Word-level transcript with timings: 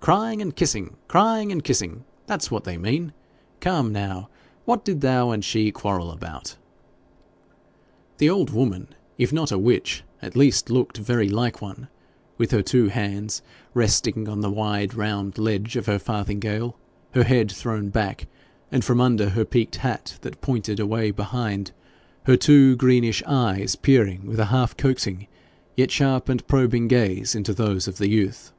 Crying 0.00 0.42
and 0.42 0.56
kissing 0.56 0.96
crying 1.06 1.52
and 1.52 1.62
kissing 1.62 2.04
that's 2.26 2.50
what 2.50 2.64
they 2.64 2.76
mean. 2.76 3.12
Come 3.60 3.92
now 3.92 4.28
what 4.64 4.84
did 4.84 5.00
thou 5.00 5.30
and 5.30 5.44
she 5.44 5.70
quarrel 5.70 6.10
about?' 6.10 6.56
The 8.18 8.28
old 8.28 8.50
woman, 8.50 8.88
if 9.16 9.32
not 9.32 9.52
a 9.52 9.58
witch, 9.60 10.02
at 10.20 10.34
least 10.34 10.70
looked 10.70 10.98
very 10.98 11.28
like 11.28 11.62
one, 11.62 11.86
with 12.36 12.50
her 12.50 12.62
two 12.64 12.88
hands 12.88 13.42
resting 13.74 14.28
on 14.28 14.40
the 14.40 14.50
wide 14.50 14.92
round 14.94 15.38
ledge 15.38 15.76
of 15.76 15.86
her 15.86 16.00
farthingale, 16.00 16.74
her 17.12 17.22
head 17.22 17.52
thrown 17.52 17.90
back, 17.90 18.26
and 18.72 18.84
from 18.84 19.00
under 19.00 19.28
her 19.28 19.44
peaked 19.44 19.76
hat 19.76 20.18
that 20.22 20.40
pointed 20.40 20.80
away 20.80 21.12
behind, 21.12 21.70
her 22.24 22.36
two 22.36 22.74
greenish 22.74 23.22
eyes 23.24 23.76
peering 23.76 24.26
with 24.26 24.40
a 24.40 24.46
half 24.46 24.76
coaxing, 24.76 25.28
yet 25.76 25.92
sharp 25.92 26.28
and 26.28 26.44
probing 26.48 26.88
gaze 26.88 27.36
into 27.36 27.54
those 27.54 27.86
of 27.86 27.98
the 27.98 28.08
youth. 28.08 28.52